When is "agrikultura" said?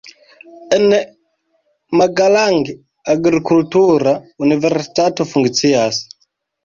3.15-4.15